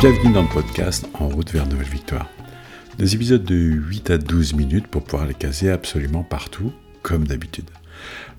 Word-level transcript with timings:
Bienvenue 0.00 0.32
dans 0.32 0.40
le 0.40 0.48
podcast 0.48 1.06
En 1.12 1.28
route 1.28 1.52
vers 1.52 1.66
nouvelle 1.66 1.86
victoire. 1.86 2.26
Des 2.96 3.14
épisodes 3.14 3.44
de 3.44 3.54
8 3.54 4.08
à 4.08 4.16
12 4.16 4.54
minutes 4.54 4.86
pour 4.86 5.04
pouvoir 5.04 5.26
les 5.26 5.34
caser 5.34 5.70
absolument 5.70 6.22
partout, 6.22 6.72
comme 7.02 7.26
d'habitude. 7.26 7.68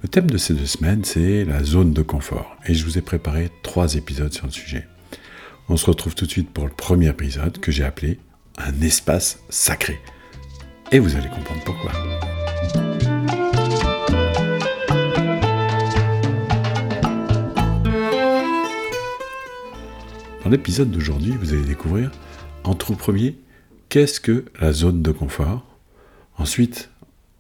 Le 0.02 0.10
thème 0.10 0.28
de 0.32 0.40
ces 0.40 0.56
deux 0.56 0.66
semaines, 0.66 1.04
c'est 1.04 1.46
la 1.46 1.64
zone 1.64 1.94
de 1.94 2.02
confort. 2.02 2.58
Et 2.66 2.74
je 2.74 2.84
vous 2.84 2.98
ai 2.98 3.02
préparé 3.02 3.52
trois 3.62 3.94
épisodes 3.94 4.34
sur 4.34 4.48
le 4.48 4.52
sujet. 4.52 4.88
On 5.70 5.78
se 5.78 5.86
retrouve 5.86 6.16
tout 6.16 6.26
de 6.26 6.32
suite 6.32 6.50
pour 6.50 6.66
le 6.66 6.72
premier 6.72 7.10
épisode 7.10 7.60
que 7.60 7.72
j'ai 7.72 7.84
appelé 7.84 8.18
Un 8.58 8.82
espace 8.82 9.38
sacré. 9.50 10.00
Et 10.92 10.98
vous 10.98 11.16
allez 11.16 11.30
comprendre 11.30 11.62
pourquoi. 11.64 11.92
Dans 20.44 20.50
l'épisode 20.50 20.90
d'aujourd'hui, 20.90 21.34
vous 21.40 21.54
allez 21.54 21.66
découvrir, 21.66 22.12
en 22.64 22.74
tout 22.74 22.96
premier, 22.96 23.38
qu'est-ce 23.90 24.20
que 24.20 24.46
la 24.60 24.74
zone 24.74 25.04
de 25.04 25.12
confort. 25.12 25.64
Ensuite, 26.38 26.90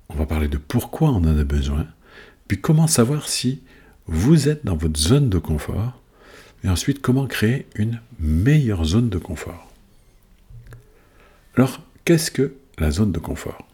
on 0.09 0.13
va 0.13 0.27
parler 0.27 0.47
de 0.47 0.57
pourquoi 0.57 1.09
on 1.09 1.15
en 1.15 1.37
a 1.37 1.43
besoin. 1.43 1.87
Puis 2.47 2.61
comment 2.61 2.85
savoir 2.85 3.27
si 3.27 3.61
vous 4.05 4.49
êtes 4.49 4.65
dans 4.65 4.75
votre 4.75 4.99
zone 4.99 5.29
de 5.29 5.39
confort. 5.39 5.99
Et 6.63 6.69
ensuite, 6.69 7.01
comment 7.01 7.25
créer 7.25 7.65
une 7.73 7.99
meilleure 8.19 8.85
zone 8.85 9.09
de 9.09 9.17
confort. 9.17 9.71
Alors, 11.55 11.81
qu'est-ce 12.05 12.29
que 12.29 12.53
la 12.77 12.91
zone 12.91 13.11
de 13.11 13.19
confort? 13.19 13.67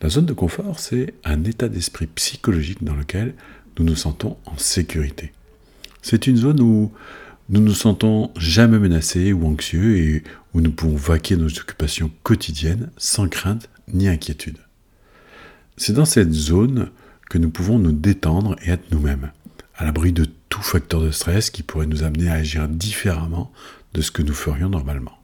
La 0.00 0.08
zone 0.10 0.26
de 0.26 0.32
confort, 0.32 0.78
c'est 0.78 1.12
un 1.24 1.42
état 1.42 1.68
d'esprit 1.68 2.06
psychologique 2.06 2.84
dans 2.84 2.94
lequel 2.94 3.34
nous 3.78 3.84
nous 3.84 3.96
sentons 3.96 4.36
en 4.46 4.56
sécurité. 4.58 5.32
C'est 6.02 6.28
une 6.28 6.36
zone 6.36 6.60
où 6.60 6.92
nous 7.50 7.62
nous 7.62 7.74
sentons 7.74 8.30
jamais 8.36 8.78
menacés 8.78 9.32
ou 9.32 9.46
anxieux 9.46 9.96
et 9.96 10.22
où 10.52 10.60
nous 10.60 10.70
pouvons 10.70 10.96
vaquer 10.96 11.36
nos 11.36 11.48
occupations 11.48 12.10
quotidiennes 12.22 12.90
sans 12.98 13.28
crainte 13.28 13.70
ni 13.92 14.06
inquiétude. 14.06 14.58
C'est 15.78 15.94
dans 15.94 16.04
cette 16.04 16.32
zone 16.32 16.90
que 17.30 17.38
nous 17.38 17.50
pouvons 17.50 17.78
nous 17.78 17.92
détendre 17.92 18.56
et 18.62 18.70
être 18.70 18.90
nous-mêmes, 18.90 19.30
à 19.76 19.84
l'abri 19.84 20.12
de 20.12 20.26
tout 20.48 20.62
facteur 20.62 21.00
de 21.00 21.10
stress 21.10 21.50
qui 21.50 21.62
pourrait 21.62 21.86
nous 21.86 22.02
amener 22.02 22.28
à 22.28 22.34
agir 22.34 22.68
différemment 22.68 23.50
de 23.94 24.02
ce 24.02 24.10
que 24.10 24.22
nous 24.22 24.34
ferions 24.34 24.68
normalement. 24.68 25.18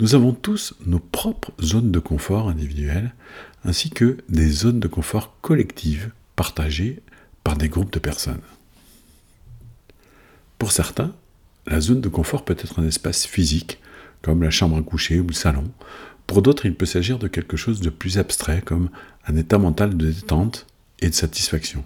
Nous 0.00 0.14
avons 0.14 0.32
tous 0.32 0.74
nos 0.86 0.98
propres 0.98 1.52
zones 1.62 1.92
de 1.92 1.98
confort 1.98 2.48
individuelles, 2.48 3.14
ainsi 3.64 3.90
que 3.90 4.16
des 4.28 4.48
zones 4.48 4.80
de 4.80 4.88
confort 4.88 5.36
collectives 5.42 6.10
partagées 6.34 7.02
par 7.44 7.56
des 7.56 7.68
groupes 7.68 7.92
de 7.92 7.98
personnes. 7.98 8.40
Pour 10.58 10.72
certains, 10.72 11.12
la 11.66 11.80
zone 11.80 12.00
de 12.00 12.08
confort 12.08 12.44
peut 12.44 12.56
être 12.58 12.80
un 12.80 12.86
espace 12.86 13.26
physique, 13.26 13.80
comme 14.22 14.42
la 14.42 14.50
chambre 14.50 14.76
à 14.76 14.82
coucher 14.82 15.20
ou 15.20 15.26
le 15.26 15.32
salon. 15.32 15.70
Pour 16.26 16.42
d'autres, 16.42 16.66
il 16.66 16.74
peut 16.74 16.86
s'agir 16.86 17.18
de 17.18 17.28
quelque 17.28 17.56
chose 17.56 17.80
de 17.80 17.90
plus 17.90 18.18
abstrait, 18.18 18.62
comme 18.62 18.90
un 19.26 19.36
état 19.36 19.58
mental 19.58 19.96
de 19.96 20.10
détente 20.10 20.66
et 21.00 21.08
de 21.08 21.14
satisfaction. 21.14 21.84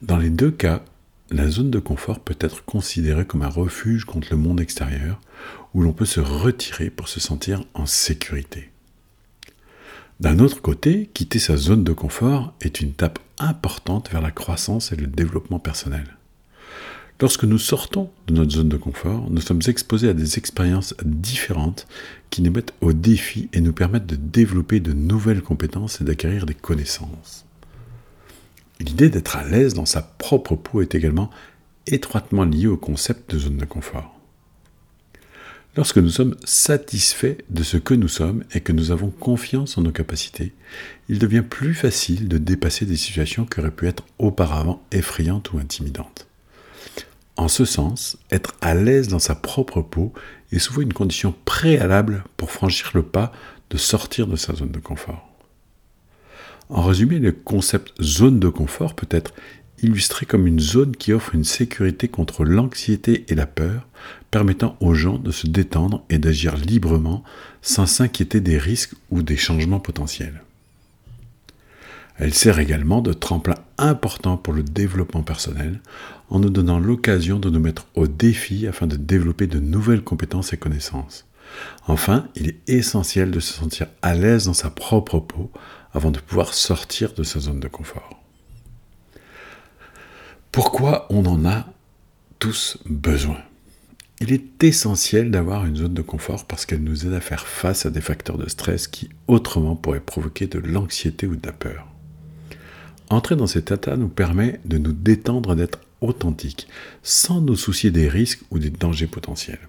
Dans 0.00 0.16
les 0.16 0.30
deux 0.30 0.50
cas, 0.50 0.84
la 1.30 1.48
zone 1.48 1.70
de 1.70 1.78
confort 1.78 2.20
peut 2.20 2.36
être 2.40 2.64
considérée 2.64 3.26
comme 3.26 3.42
un 3.42 3.48
refuge 3.48 4.04
contre 4.04 4.28
le 4.30 4.36
monde 4.36 4.60
extérieur, 4.60 5.20
où 5.74 5.82
l'on 5.82 5.92
peut 5.92 6.04
se 6.04 6.20
retirer 6.20 6.90
pour 6.90 7.08
se 7.08 7.20
sentir 7.20 7.64
en 7.74 7.86
sécurité. 7.86 8.70
D'un 10.20 10.38
autre 10.38 10.60
côté, 10.60 11.10
quitter 11.14 11.38
sa 11.38 11.56
zone 11.56 11.84
de 11.84 11.92
confort 11.92 12.54
est 12.60 12.80
une 12.80 12.90
étape 12.90 13.18
importante 13.38 14.10
vers 14.10 14.20
la 14.20 14.30
croissance 14.30 14.92
et 14.92 14.96
le 14.96 15.06
développement 15.06 15.58
personnel. 15.58 16.16
Lorsque 17.22 17.44
nous 17.44 17.58
sortons 17.58 18.10
de 18.26 18.34
notre 18.34 18.50
zone 18.50 18.68
de 18.68 18.76
confort, 18.76 19.30
nous 19.30 19.40
sommes 19.40 19.60
exposés 19.68 20.08
à 20.08 20.12
des 20.12 20.38
expériences 20.38 20.92
différentes 21.04 21.86
qui 22.30 22.42
nous 22.42 22.50
mettent 22.50 22.74
au 22.80 22.92
défi 22.92 23.48
et 23.52 23.60
nous 23.60 23.72
permettent 23.72 24.08
de 24.08 24.16
développer 24.16 24.80
de 24.80 24.92
nouvelles 24.92 25.40
compétences 25.40 26.00
et 26.00 26.04
d'acquérir 26.04 26.46
des 26.46 26.54
connaissances. 26.54 27.44
L'idée 28.80 29.08
d'être 29.08 29.36
à 29.36 29.44
l'aise 29.44 29.72
dans 29.72 29.86
sa 29.86 30.02
propre 30.02 30.56
peau 30.56 30.82
est 30.82 30.96
également 30.96 31.30
étroitement 31.86 32.44
liée 32.44 32.66
au 32.66 32.76
concept 32.76 33.32
de 33.32 33.38
zone 33.38 33.58
de 33.58 33.66
confort. 33.66 34.18
Lorsque 35.76 35.98
nous 35.98 36.10
sommes 36.10 36.34
satisfaits 36.42 37.38
de 37.50 37.62
ce 37.62 37.76
que 37.76 37.94
nous 37.94 38.08
sommes 38.08 38.42
et 38.52 38.62
que 38.62 38.72
nous 38.72 38.90
avons 38.90 39.10
confiance 39.10 39.78
en 39.78 39.82
nos 39.82 39.92
capacités, 39.92 40.54
il 41.08 41.20
devient 41.20 41.44
plus 41.48 41.74
facile 41.74 42.26
de 42.26 42.38
dépasser 42.38 42.84
des 42.84 42.96
situations 42.96 43.46
qui 43.46 43.60
auraient 43.60 43.70
pu 43.70 43.86
être 43.86 44.06
auparavant 44.18 44.82
effrayantes 44.90 45.52
ou 45.52 45.58
intimidantes. 45.58 46.26
En 47.36 47.48
ce 47.48 47.64
sens, 47.64 48.18
être 48.30 48.54
à 48.60 48.74
l'aise 48.74 49.08
dans 49.08 49.18
sa 49.18 49.34
propre 49.34 49.80
peau 49.80 50.12
est 50.52 50.58
souvent 50.58 50.82
une 50.82 50.92
condition 50.92 51.34
préalable 51.44 52.24
pour 52.36 52.50
franchir 52.50 52.90
le 52.94 53.02
pas 53.02 53.32
de 53.70 53.78
sortir 53.78 54.26
de 54.26 54.36
sa 54.36 54.54
zone 54.54 54.70
de 54.70 54.78
confort. 54.78 55.28
En 56.68 56.82
résumé, 56.82 57.18
le 57.18 57.32
concept 57.32 57.92
zone 58.02 58.38
de 58.38 58.48
confort 58.48 58.94
peut 58.94 59.08
être 59.10 59.32
illustré 59.82 60.26
comme 60.26 60.46
une 60.46 60.60
zone 60.60 60.94
qui 60.94 61.12
offre 61.12 61.34
une 61.34 61.44
sécurité 61.44 62.08
contre 62.08 62.44
l'anxiété 62.44 63.24
et 63.28 63.34
la 63.34 63.46
peur, 63.46 63.88
permettant 64.30 64.76
aux 64.80 64.94
gens 64.94 65.18
de 65.18 65.30
se 65.30 65.46
détendre 65.46 66.04
et 66.08 66.18
d'agir 66.18 66.56
librement 66.56 67.24
sans 67.62 67.86
s'inquiéter 67.86 68.40
des 68.40 68.58
risques 68.58 68.94
ou 69.10 69.22
des 69.22 69.36
changements 69.36 69.80
potentiels. 69.80 70.42
Elle 72.22 72.34
sert 72.34 72.60
également 72.60 73.02
de 73.02 73.12
tremplin 73.12 73.56
important 73.78 74.36
pour 74.36 74.52
le 74.52 74.62
développement 74.62 75.24
personnel 75.24 75.80
en 76.30 76.38
nous 76.38 76.50
donnant 76.50 76.78
l'occasion 76.78 77.40
de 77.40 77.50
nous 77.50 77.58
mettre 77.58 77.88
au 77.96 78.06
défi 78.06 78.68
afin 78.68 78.86
de 78.86 78.94
développer 78.94 79.48
de 79.48 79.58
nouvelles 79.58 80.04
compétences 80.04 80.52
et 80.52 80.56
connaissances. 80.56 81.26
Enfin, 81.88 82.28
il 82.36 82.46
est 82.46 82.60
essentiel 82.68 83.32
de 83.32 83.40
se 83.40 83.52
sentir 83.52 83.88
à 84.02 84.14
l'aise 84.14 84.44
dans 84.44 84.54
sa 84.54 84.70
propre 84.70 85.18
peau 85.18 85.50
avant 85.92 86.12
de 86.12 86.20
pouvoir 86.20 86.54
sortir 86.54 87.12
de 87.12 87.24
sa 87.24 87.40
zone 87.40 87.58
de 87.58 87.66
confort. 87.66 88.22
Pourquoi 90.52 91.08
on 91.10 91.26
en 91.26 91.44
a 91.44 91.66
tous 92.38 92.78
besoin? 92.86 93.38
Il 94.20 94.32
est 94.32 94.62
essentiel 94.62 95.32
d'avoir 95.32 95.66
une 95.66 95.74
zone 95.74 95.94
de 95.94 96.02
confort 96.02 96.46
parce 96.46 96.66
qu'elle 96.66 96.84
nous 96.84 97.04
aide 97.04 97.14
à 97.14 97.20
faire 97.20 97.48
face 97.48 97.84
à 97.84 97.90
des 97.90 98.00
facteurs 98.00 98.38
de 98.38 98.48
stress 98.48 98.86
qui 98.86 99.10
autrement 99.26 99.74
pourraient 99.74 99.98
provoquer 99.98 100.46
de 100.46 100.60
l'anxiété 100.60 101.26
ou 101.26 101.34
de 101.34 101.44
la 101.44 101.52
peur. 101.52 101.88
Entrer 103.12 103.36
dans 103.36 103.46
cet 103.46 103.70
état 103.70 103.98
nous 103.98 104.08
permet 104.08 104.58
de 104.64 104.78
nous 104.78 104.94
détendre, 104.94 105.54
d'être 105.54 105.80
authentique, 106.00 106.66
sans 107.02 107.42
nous 107.42 107.56
soucier 107.56 107.90
des 107.90 108.08
risques 108.08 108.40
ou 108.50 108.58
des 108.58 108.70
dangers 108.70 109.06
potentiels. 109.06 109.68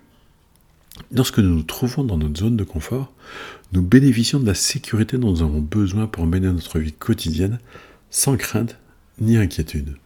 Lorsque 1.12 1.40
nous 1.40 1.54
nous 1.54 1.64
trouvons 1.64 2.06
dans 2.06 2.18
notre 2.18 2.40
zone 2.40 2.56
de 2.56 2.64
confort, 2.64 3.12
nous 3.74 3.82
bénéficions 3.82 4.40
de 4.40 4.46
la 4.46 4.54
sécurité 4.54 5.18
dont 5.18 5.32
nous 5.32 5.42
avons 5.42 5.60
besoin 5.60 6.08
pour 6.08 6.26
mener 6.26 6.48
notre 6.48 6.80
vie 6.80 6.94
quotidienne 6.94 7.60
sans 8.12 8.38
crainte 8.38 8.78
ni 9.20 9.36
inquiétude. 9.36 9.98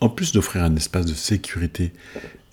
En 0.00 0.10
plus 0.10 0.32
d'offrir 0.32 0.64
un 0.64 0.76
espace 0.76 1.06
de 1.06 1.14
sécurité 1.14 1.94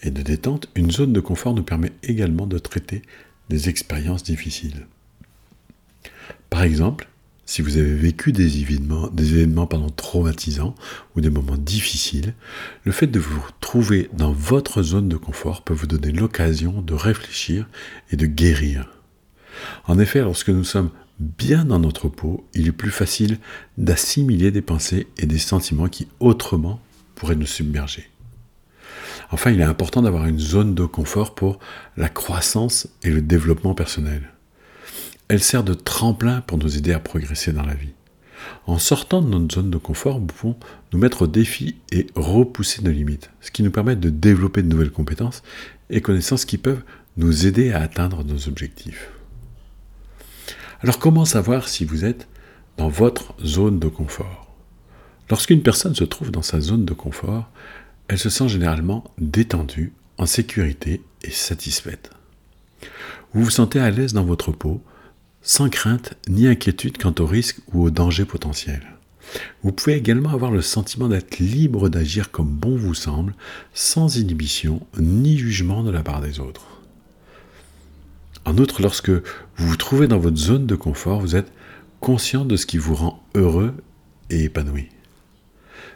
et 0.03 0.09
de 0.09 0.21
détente, 0.21 0.69
une 0.75 0.89
zone 0.89 1.11
de 1.11 1.19
confort 1.19 1.53
nous 1.53 1.63
permet 1.63 1.91
également 2.01 2.47
de 2.47 2.59
traiter 2.59 3.01
des 3.49 3.67
expériences 3.67 4.23
difficiles. 4.23 4.87
Par 6.49 6.63
exemple, 6.63 7.09
si 7.45 7.61
vous 7.61 7.77
avez 7.77 7.93
vécu 7.93 8.31
des 8.31 8.61
événements, 8.61 9.07
des 9.09 9.47
traumatisants 9.95 10.75
ou 11.15 11.21
des 11.21 11.29
moments 11.29 11.57
difficiles, 11.57 12.33
le 12.83 12.91
fait 12.91 13.07
de 13.07 13.19
vous 13.19 13.41
trouver 13.61 14.09
dans 14.13 14.31
votre 14.31 14.81
zone 14.81 15.09
de 15.09 15.17
confort 15.17 15.63
peut 15.63 15.73
vous 15.73 15.87
donner 15.87 16.11
l'occasion 16.11 16.81
de 16.81 16.93
réfléchir 16.93 17.67
et 18.11 18.15
de 18.15 18.25
guérir. 18.25 18.89
En 19.85 19.99
effet, 19.99 20.21
lorsque 20.21 20.49
nous 20.49 20.63
sommes 20.63 20.89
bien 21.19 21.65
dans 21.65 21.79
notre 21.79 22.09
peau, 22.09 22.45
il 22.53 22.67
est 22.67 22.73
plus 22.73 22.91
facile 22.91 23.37
d'assimiler 23.77 24.51
des 24.51 24.61
pensées 24.61 25.07
et 25.17 25.25
des 25.25 25.37
sentiments 25.37 25.87
qui 25.87 26.07
autrement 26.19 26.81
pourraient 27.13 27.35
nous 27.35 27.45
submerger. 27.45 28.09
Enfin, 29.31 29.51
il 29.51 29.61
est 29.61 29.65
important 29.65 30.01
d'avoir 30.01 30.25
une 30.25 30.39
zone 30.39 30.75
de 30.75 30.85
confort 30.85 31.35
pour 31.35 31.59
la 31.97 32.09
croissance 32.09 32.87
et 33.03 33.09
le 33.09 33.21
développement 33.21 33.73
personnel. 33.73 34.34
Elle 35.27 35.41
sert 35.41 35.63
de 35.63 35.73
tremplin 35.73 36.41
pour 36.41 36.57
nous 36.57 36.77
aider 36.77 36.93
à 36.93 36.99
progresser 36.99 37.51
dans 37.51 37.65
la 37.65 37.73
vie. 37.73 37.93
En 38.67 38.77
sortant 38.77 39.21
de 39.21 39.29
notre 39.29 39.55
zone 39.55 39.71
de 39.71 39.77
confort, 39.77 40.19
nous 40.19 40.27
pouvons 40.27 40.55
nous 40.93 40.99
mettre 40.99 41.23
au 41.23 41.27
défi 41.27 41.77
et 41.91 42.05
repousser 42.15 42.83
nos 42.83 42.91
limites, 42.91 43.31
ce 43.41 43.49
qui 43.49 43.63
nous 43.63 43.71
permet 43.71 43.95
de 43.95 44.09
développer 44.09 44.61
de 44.61 44.67
nouvelles 44.67 44.91
compétences 44.91 45.41
et 45.89 46.01
connaissances 46.01 46.45
qui 46.45 46.59
peuvent 46.59 46.83
nous 47.17 47.47
aider 47.47 47.71
à 47.71 47.81
atteindre 47.81 48.23
nos 48.23 48.47
objectifs. 48.47 49.09
Alors 50.81 50.99
comment 50.99 51.25
savoir 51.25 51.67
si 51.67 51.85
vous 51.85 52.05
êtes 52.05 52.27
dans 52.77 52.89
votre 52.89 53.33
zone 53.43 53.79
de 53.79 53.87
confort? 53.87 54.53
Lorsqu'une 55.31 55.63
personne 55.63 55.95
se 55.95 56.03
trouve 56.03 56.29
dans 56.29 56.43
sa 56.43 56.61
zone 56.61 56.85
de 56.85 56.93
confort, 56.93 57.49
elle 58.07 58.19
se 58.19 58.29
sent 58.29 58.47
généralement 58.47 59.03
détendue, 59.17 59.93
en 60.17 60.27
sécurité 60.27 61.01
et 61.23 61.31
satisfaite. 61.31 62.11
Vous 63.33 63.43
vous 63.43 63.49
sentez 63.49 63.79
à 63.79 63.89
l'aise 63.89 64.13
dans 64.13 64.23
votre 64.23 64.51
peau, 64.51 64.81
sans 65.45 65.69
crainte 65.69 66.15
ni 66.27 66.47
inquiétude 66.47 66.97
quant 66.97 67.13
aux 67.19 67.27
risques 67.27 67.59
ou 67.71 67.83
aux 67.83 67.91
dangers 67.91 68.25
potentiels. 68.25 68.85
Vous 69.63 69.71
pouvez 69.71 69.95
également 69.95 70.31
avoir 70.31 70.51
le 70.51 70.61
sentiment 70.61 71.07
d'être 71.07 71.39
libre 71.39 71.87
d'agir 71.87 72.31
comme 72.31 72.49
bon 72.49 72.75
vous 72.75 72.93
semble, 72.93 73.35
sans 73.73 74.17
inhibition 74.17 74.85
ni 74.99 75.37
jugement 75.37 75.83
de 75.83 75.91
la 75.91 76.03
part 76.03 76.21
des 76.21 76.39
autres. 76.39 76.81
En 78.43 78.57
outre, 78.57 78.81
lorsque 78.81 79.09
vous 79.09 79.21
vous 79.57 79.77
trouvez 79.77 80.07
dans 80.07 80.19
votre 80.19 80.37
zone 80.37 80.65
de 80.65 80.75
confort, 80.75 81.21
vous 81.21 81.35
êtes 81.35 81.51
conscient 81.99 82.45
de 82.45 82.55
ce 82.55 82.65
qui 82.65 82.77
vous 82.77 82.95
rend 82.95 83.23
heureux 83.35 83.73
et 84.29 84.43
épanoui. 84.43 84.89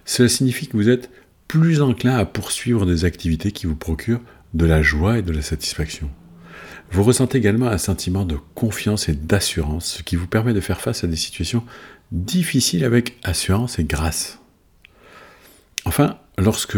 Cela 0.06 0.30
signifie 0.30 0.68
que 0.68 0.78
vous 0.78 0.90
êtes 0.90 1.10
plus 1.48 1.82
enclin 1.82 2.18
à 2.18 2.26
poursuivre 2.26 2.86
des 2.86 3.06
activités 3.06 3.52
qui 3.52 3.66
vous 3.66 3.76
procurent 3.76 4.22
de 4.54 4.66
la 4.66 4.82
joie 4.82 5.20
et 5.20 5.22
de 5.24 5.32
la 5.32 5.42
satisfaction. 5.42 6.10
Vous 6.92 7.04
ressentez 7.04 7.38
également 7.38 7.68
un 7.68 7.78
sentiment 7.78 8.26
de 8.26 8.38
confiance 8.56 9.10
et 9.10 9.14
d'assurance, 9.14 9.98
ce 9.98 10.04
qui 10.04 10.16
vous 10.16 10.28
permet 10.28 10.54
de 10.54 10.60
faire 10.60 10.82
face 10.82 11.04
à 11.04 11.08
des 11.08 11.16
situations 11.16 11.64
difficiles 12.12 12.84
avec 12.84 13.18
assurance 13.24 13.78
et 13.78 13.84
grâce. 13.84 14.40
Enfin, 15.86 16.18
lorsque 16.38 16.78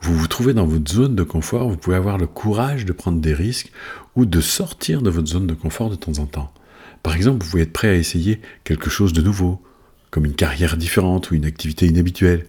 vous 0.00 0.16
vous 0.16 0.26
trouvez 0.26 0.52
dans 0.52 0.66
votre 0.66 0.92
zone 0.92 1.14
de 1.14 1.22
confort, 1.22 1.68
vous 1.68 1.76
pouvez 1.76 1.96
avoir 1.96 2.18
le 2.18 2.26
courage 2.26 2.84
de 2.84 2.92
prendre 2.92 3.20
des 3.20 3.34
risques 3.34 3.70
ou 4.16 4.26
de 4.26 4.40
sortir 4.40 5.00
de 5.00 5.10
votre 5.10 5.28
zone 5.28 5.46
de 5.46 5.54
confort 5.54 5.90
de 5.90 5.94
temps 5.94 6.18
en 6.18 6.26
temps. 6.26 6.52
Par 7.04 7.14
exemple, 7.14 7.44
vous 7.44 7.50
pouvez 7.50 7.62
être 7.62 7.72
prêt 7.72 7.88
à 7.88 7.94
essayer 7.94 8.40
quelque 8.64 8.90
chose 8.90 9.12
de 9.12 9.22
nouveau, 9.22 9.62
comme 10.10 10.24
une 10.24 10.34
carrière 10.34 10.76
différente 10.76 11.30
ou 11.30 11.34
une 11.34 11.44
activité 11.44 11.86
inhabituelle, 11.86 12.46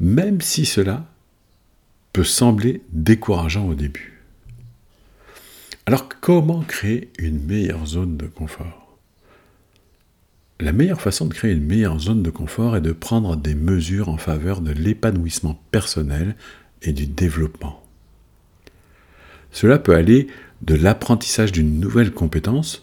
même 0.00 0.40
si 0.40 0.66
cela 0.66 1.06
peut 2.12 2.24
sembler 2.24 2.82
décourageant 2.92 3.66
au 3.68 3.74
début. 3.74 4.15
Alors 5.88 6.08
comment 6.08 6.62
créer 6.62 7.12
une 7.16 7.44
meilleure 7.44 7.86
zone 7.86 8.16
de 8.16 8.26
confort? 8.26 8.98
La 10.58 10.72
meilleure 10.72 11.00
façon 11.00 11.26
de 11.26 11.32
créer 11.32 11.52
une 11.52 11.64
meilleure 11.64 12.00
zone 12.00 12.24
de 12.24 12.30
confort 12.30 12.76
est 12.76 12.80
de 12.80 12.90
prendre 12.90 13.36
des 13.36 13.54
mesures 13.54 14.08
en 14.08 14.16
faveur 14.16 14.62
de 14.62 14.72
l'épanouissement 14.72 15.62
personnel 15.70 16.34
et 16.82 16.92
du 16.92 17.06
développement. 17.06 17.84
Cela 19.52 19.78
peut 19.78 19.94
aller 19.94 20.26
de 20.62 20.74
l'apprentissage 20.74 21.52
d'une 21.52 21.78
nouvelle 21.78 22.10
compétence 22.10 22.82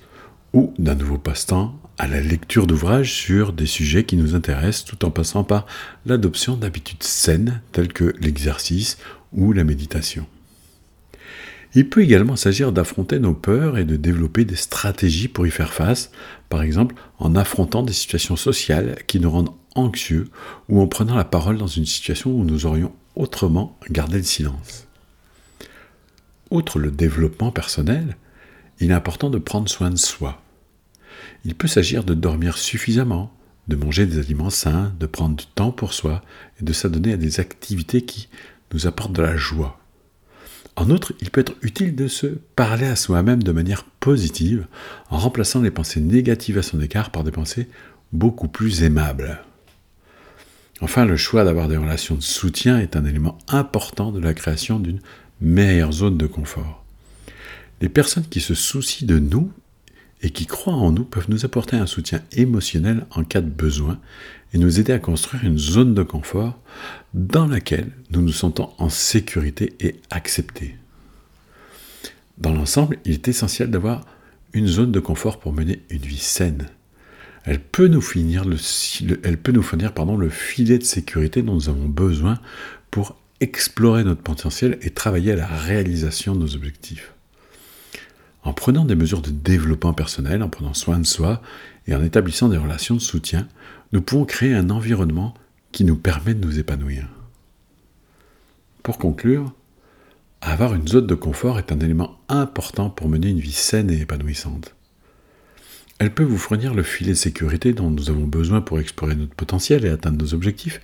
ou 0.54 0.74
d'un 0.80 0.96
nouveau 0.96 1.18
passe-temps 1.18 1.78
à 1.98 2.08
la 2.08 2.22
lecture 2.22 2.68
d'ouvrages 2.68 3.12
sur 3.12 3.52
des 3.52 3.66
sujets 3.66 4.06
qui 4.06 4.16
nous 4.16 4.34
intéressent 4.34 4.86
tout 4.86 5.04
en 5.04 5.12
passant 5.12 5.44
par 5.44 5.66
l'adoption 6.06 6.56
d'habitudes 6.56 7.04
saines 7.04 7.62
telles 7.74 7.92
que 7.92 8.16
l'exercice 8.22 8.98
ou 9.34 9.52
la 9.52 9.66
méditation. 9.66 10.26
Il 11.76 11.90
peut 11.90 12.04
également 12.04 12.36
s'agir 12.36 12.72
d'affronter 12.72 13.20
nos 13.20 13.34
peurs 13.34 13.80
et 13.80 13.84
de 13.84 13.96
développer 13.96 14.46
des 14.46 14.56
stratégies 14.56 15.28
pour 15.28 15.48
y 15.48 15.52
faire 15.52 15.74
face, 15.74 16.12
par 16.50 16.62
exemple 16.62 16.96
en 17.18 17.36
affrontant 17.36 17.82
des 17.82 17.94
situations 17.94 18.36
sociales 18.36 18.98
qui 19.08 19.20
nous 19.20 19.32
rendent 19.32 19.56
anxieux 19.74 20.28
ou 20.70 20.82
en 20.82 20.88
prenant 20.88 21.16
la 21.16 21.24
parole 21.24 21.58
dans 21.58 21.68
une 21.68 21.88
situation 21.88 22.32
où 22.32 22.44
nous 22.44 22.68
aurions 22.68 22.94
autrement 23.16 23.78
gardé 23.90 24.18
le 24.18 24.24
silence. 24.24 24.88
Outre 26.52 26.78
le 26.78 26.92
développement 26.92 27.52
personnel, 27.52 28.18
il 28.80 28.92
est 28.92 28.96
important 28.96 29.32
de 29.32 29.40
prendre 29.40 29.70
soin 29.70 29.90
de 29.90 29.96
soi. 29.96 30.44
Il 31.44 31.56
peut 31.56 31.68
s'agir 31.68 32.04
de 32.04 32.14
dormir 32.14 32.58
suffisamment, 32.58 33.34
de 33.68 33.76
manger 33.76 34.06
des 34.06 34.20
aliments 34.20 34.52
sains, 34.52 34.94
de 35.00 35.08
prendre 35.08 35.36
du 35.36 35.46
temps 35.48 35.72
pour 35.72 35.94
soi 35.94 36.22
et 36.62 36.64
de 36.64 36.74
s'adonner 36.74 37.14
à 37.14 37.18
des 37.18 37.40
activités 37.40 38.04
qui 38.04 38.30
nous 38.74 38.86
apportent 38.86 39.14
de 39.14 39.22
la 39.24 39.38
joie. 39.38 39.83
En 40.76 40.90
outre, 40.90 41.14
il 41.22 41.30
peut 41.30 41.42
être 41.42 41.54
utile 41.62 41.96
de 41.96 42.08
se 42.08 42.28
parler 42.56 42.88
à 42.88 42.96
soi-même 42.96 43.44
de 43.44 43.52
manière 43.52 43.84
positive 43.84 44.66
en 45.10 45.18
remplaçant 45.18 45.62
les 45.62 45.72
pensées 45.72 46.02
négatives 46.02 46.58
à 46.58 46.64
son 46.64 46.82
égard 46.82 47.12
par 47.12 47.24
des 47.24 47.32
pensées 47.32 47.68
beaucoup 48.12 48.48
plus 48.48 48.84
aimables. 48.84 49.42
Enfin, 50.82 51.06
le 51.06 51.16
choix 51.16 51.46
d'avoir 51.46 51.68
des 51.68 51.78
relations 51.78 52.16
de 52.16 52.22
soutien 52.22 52.80
est 52.80 52.96
un 52.96 53.06
élément 53.06 53.38
important 53.48 54.12
de 54.12 54.20
la 54.20 54.34
création 54.34 54.80
d'une 54.80 55.00
meilleure 55.40 55.94
zone 55.94 56.18
de 56.18 56.28
confort. 56.28 56.84
Les 57.82 57.90
personnes 57.90 58.28
qui 58.28 58.42
se 58.42 58.56
soucient 58.56 59.08
de 59.08 59.20
nous 59.20 59.52
et 60.22 60.30
qui 60.30 60.46
croient 60.46 60.74
en 60.74 60.92
nous 60.92 61.04
peuvent 61.04 61.30
nous 61.30 61.46
apporter 61.46 61.76
un 61.76 61.86
soutien 61.86 62.22
émotionnel 62.32 63.06
en 63.12 63.24
cas 63.24 63.42
de 63.42 63.50
besoin 63.50 64.00
et 64.54 64.58
nous 64.58 64.80
aider 64.80 64.94
à 64.94 65.00
construire 65.00 65.44
une 65.44 65.58
zone 65.58 65.94
de 65.94 66.04
confort 66.04 66.60
dans 67.14 67.48
laquelle 67.48 67.92
nous 68.12 68.22
nous 68.22 68.32
sentons 68.32 68.70
en 68.78 68.90
sécurité 68.90 69.74
et 69.80 69.96
acceptés. 70.10 70.78
Dans 72.38 72.54
l'ensemble, 72.54 72.98
il 73.06 73.14
est 73.14 73.28
essentiel 73.28 73.70
d'avoir 73.70 74.06
une 74.54 74.68
zone 74.68 74.92
de 74.92 75.00
confort 75.00 75.40
pour 75.40 75.54
mener 75.54 75.82
une 75.90 76.02
vie 76.02 76.18
saine. 76.18 76.68
Elle 77.46 77.60
peut 77.60 77.88
nous, 77.88 78.02
fournir 78.02 78.46
le 78.46 78.58
filet 80.30 80.78
de 80.78 80.84
sécurité 80.84 81.42
dont 81.42 81.56
nous 81.56 81.70
avons 81.70 81.90
besoin 81.90 82.40
pour 82.90 83.18
explorer 83.40 84.04
notre 84.04 84.22
potentiel 84.22 84.78
et 84.82 84.92
travailler 84.92 85.34
à 85.34 85.36
la 85.36 85.48
réalisation 85.48 86.36
de 86.36 86.40
nos 86.40 86.56
objectifs. 86.56 87.13
En 88.44 88.54
prenant 88.54 88.86
des 88.86 88.96
mesures 88.96 89.22
de 89.22 89.30
développement 89.30 89.94
personnel, 89.94 90.44
en 90.44 90.50
prenant 90.50 90.74
soin 90.74 91.00
de 91.00 91.06
soi 91.06 91.42
et 91.88 91.96
en 91.96 92.04
établissant 92.04 92.50
des 92.50 92.58
relations 92.58 92.96
de 92.96 93.00
soutien, 93.00 93.48
nous 93.94 94.02
pouvons 94.02 94.26
créer 94.26 94.54
un 94.54 94.70
environnement 94.70 95.34
qui 95.72 95.86
nous 95.86 95.96
permet 95.96 96.34
de 96.34 96.46
nous 96.46 96.60
épanouir. 96.60 97.08
Pour 98.84 98.98
conclure, 98.98 99.54
avoir 100.42 100.76
une 100.76 100.88
zone 100.88 101.08
de 101.08 101.16
confort 101.16 101.58
est 101.58 101.72
un 101.72 101.80
élément 101.80 102.20
important 102.28 102.90
pour 102.90 103.08
mener 103.08 103.30
une 103.30 103.40
vie 103.40 103.54
saine 103.54 103.90
et 103.90 104.02
épanouissante. 104.02 104.76
Elle 106.00 106.14
peut 106.14 106.24
vous 106.24 106.38
fournir 106.38 106.74
le 106.74 106.84
filet 106.84 107.12
de 107.12 107.18
sécurité 107.18 107.72
dont 107.72 107.90
nous 107.90 108.10
avons 108.10 108.28
besoin 108.28 108.60
pour 108.60 108.80
explorer 108.80 109.16
notre 109.16 109.36
potentiel 109.36 109.86
et 109.86 109.90
atteindre 109.90 110.22
nos 110.22 110.34
objectifs, 110.34 110.82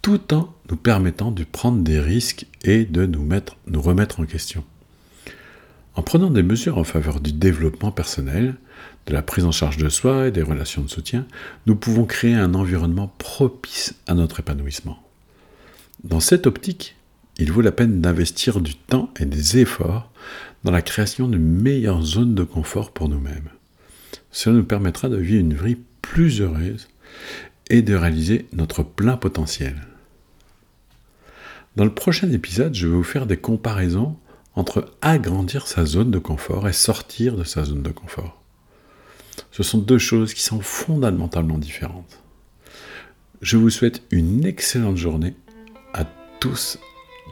tout 0.00 0.32
en 0.32 0.54
nous 0.70 0.76
permettant 0.76 1.30
de 1.30 1.44
prendre 1.44 1.82
des 1.82 2.00
risques 2.00 2.46
et 2.62 2.86
de 2.86 3.04
nous, 3.04 3.22
mettre, 3.22 3.56
nous 3.66 3.82
remettre 3.82 4.20
en 4.20 4.24
question. 4.24 4.64
En 5.94 6.02
prenant 6.02 6.30
des 6.30 6.42
mesures 6.42 6.78
en 6.78 6.84
faveur 6.84 7.20
du 7.20 7.32
développement 7.32 7.92
personnel, 7.92 8.54
de 9.06 9.12
la 9.12 9.22
prise 9.22 9.44
en 9.44 9.52
charge 9.52 9.76
de 9.76 9.88
soi 9.88 10.28
et 10.28 10.30
des 10.30 10.42
relations 10.42 10.82
de 10.82 10.88
soutien, 10.88 11.26
nous 11.66 11.76
pouvons 11.76 12.04
créer 12.04 12.34
un 12.34 12.54
environnement 12.54 13.12
propice 13.18 13.94
à 14.06 14.14
notre 14.14 14.40
épanouissement. 14.40 15.02
Dans 16.04 16.20
cette 16.20 16.46
optique, 16.46 16.96
il 17.38 17.52
vaut 17.52 17.60
la 17.60 17.72
peine 17.72 18.00
d'investir 18.00 18.60
du 18.60 18.74
temps 18.74 19.12
et 19.20 19.26
des 19.26 19.58
efforts 19.58 20.10
dans 20.64 20.70
la 20.70 20.82
création 20.82 21.28
d'une 21.28 21.60
meilleure 21.60 22.02
zone 22.02 22.34
de 22.34 22.44
confort 22.44 22.92
pour 22.92 23.08
nous-mêmes. 23.08 23.48
Cela 24.30 24.56
nous 24.56 24.64
permettra 24.64 25.08
de 25.08 25.16
vivre 25.16 25.40
une 25.40 25.54
vie 25.54 25.76
plus 26.00 26.40
heureuse 26.40 26.88
et 27.68 27.82
de 27.82 27.94
réaliser 27.94 28.46
notre 28.52 28.82
plein 28.82 29.16
potentiel. 29.16 29.76
Dans 31.76 31.84
le 31.84 31.94
prochain 31.94 32.30
épisode, 32.30 32.74
je 32.74 32.86
vais 32.86 32.94
vous 32.94 33.02
faire 33.02 33.26
des 33.26 33.38
comparaisons 33.38 34.16
entre 34.54 34.92
agrandir 35.00 35.66
sa 35.66 35.84
zone 35.84 36.10
de 36.10 36.18
confort 36.18 36.68
et 36.68 36.72
sortir 36.72 37.36
de 37.36 37.44
sa 37.44 37.64
zone 37.64 37.82
de 37.82 37.90
confort. 37.90 38.42
Ce 39.50 39.62
sont 39.62 39.78
deux 39.78 39.98
choses 39.98 40.34
qui 40.34 40.42
sont 40.42 40.60
fondamentalement 40.60 41.58
différentes. 41.58 42.22
Je 43.40 43.56
vous 43.56 43.70
souhaite 43.70 44.02
une 44.10 44.44
excellente 44.44 44.96
journée 44.96 45.34
à 45.94 46.04
tous 46.40 46.78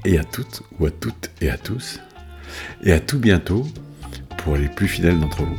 et 0.04 0.18
à 0.18 0.24
toutes, 0.24 0.62
ou 0.78 0.86
à 0.86 0.90
toutes 0.90 1.30
et 1.40 1.50
à 1.50 1.58
tous, 1.58 2.00
et 2.82 2.92
à 2.92 3.00
tout 3.00 3.18
bientôt 3.18 3.66
pour 4.38 4.56
les 4.56 4.68
plus 4.68 4.88
fidèles 4.88 5.20
d'entre 5.20 5.44
vous. 5.44 5.58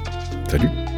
Salut 0.50 0.91